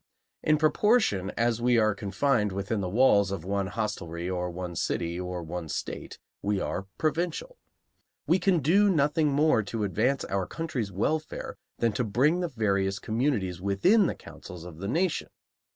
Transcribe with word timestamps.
In 0.41 0.57
proportion 0.57 1.29
as 1.37 1.61
we 1.61 1.77
are 1.77 1.93
confined 1.93 2.51
within 2.53 2.81
the 2.81 2.89
walls 2.89 3.29
of 3.29 3.45
one 3.45 3.67
hostelry 3.67 4.27
or 4.27 4.49
one 4.49 4.75
city 4.75 5.19
or 5.19 5.43
one 5.43 5.69
state, 5.69 6.17
we 6.41 6.59
are 6.59 6.87
provincial. 6.97 7.59
We 8.25 8.39
can 8.39 8.61
do 8.61 8.89
nothing 8.89 9.27
more 9.27 9.61
to 9.61 9.83
advance 9.83 10.25
our 10.25 10.47
country's 10.47 10.91
welfare 10.91 11.55
than 11.77 11.93
to 11.93 12.03
bring 12.03 12.39
the 12.39 12.49
various 12.49 12.97
communities 12.97 13.61
within 13.61 14.07
the 14.07 14.15
counsels 14.15 14.65
of 14.65 14.79
the 14.79 14.87
nation. 14.87 15.29